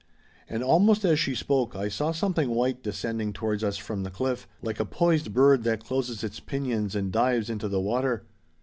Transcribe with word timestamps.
And 0.49 0.63
almost 0.63 1.05
as 1.05 1.19
she 1.19 1.35
spoke 1.35 1.75
I 1.75 1.87
saw 1.87 2.11
something 2.11 2.49
white 2.49 2.81
descending 2.81 3.33
towards 3.33 3.63
us 3.63 3.77
from 3.77 4.01
the 4.01 4.09
cliff, 4.09 4.47
like 4.59 4.79
a 4.79 4.83
poised 4.85 5.31
bird 5.31 5.63
that 5.65 5.83
closes 5.85 6.23
its 6.23 6.39
pinions 6.39 6.95
and 6.95 7.11
dives 7.11 7.51
into 7.51 7.67
the 7.69 7.79
water. 7.79 8.23